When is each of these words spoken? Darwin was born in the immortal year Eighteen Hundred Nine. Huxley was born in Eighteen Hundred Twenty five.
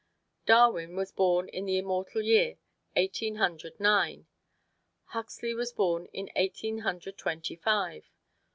Darwin 0.47 0.95
was 0.95 1.11
born 1.11 1.47
in 1.49 1.67
the 1.67 1.77
immortal 1.77 2.23
year 2.23 2.57
Eighteen 2.95 3.35
Hundred 3.35 3.79
Nine. 3.79 4.25
Huxley 5.09 5.53
was 5.53 5.71
born 5.71 6.07
in 6.07 6.31
Eighteen 6.35 6.79
Hundred 6.79 7.19
Twenty 7.19 7.55
five. 7.55 8.09